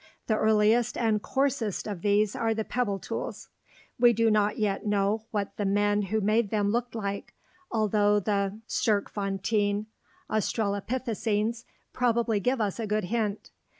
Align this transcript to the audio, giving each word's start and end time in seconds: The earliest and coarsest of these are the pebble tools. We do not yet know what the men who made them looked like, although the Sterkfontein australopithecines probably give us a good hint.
The 0.25 0.35
earliest 0.35 0.97
and 0.97 1.21
coarsest 1.21 1.85
of 1.85 2.01
these 2.01 2.35
are 2.35 2.55
the 2.55 2.63
pebble 2.65 2.97
tools. 2.97 3.49
We 3.99 4.13
do 4.13 4.31
not 4.31 4.57
yet 4.57 4.83
know 4.83 5.25
what 5.29 5.57
the 5.57 5.65
men 5.65 6.01
who 6.01 6.21
made 6.21 6.49
them 6.49 6.71
looked 6.71 6.95
like, 6.95 7.35
although 7.71 8.19
the 8.19 8.57
Sterkfontein 8.67 9.85
australopithecines 10.27 11.65
probably 11.93 12.39
give 12.39 12.59
us 12.59 12.79
a 12.79 12.87
good 12.87 13.03
hint. 13.13 13.51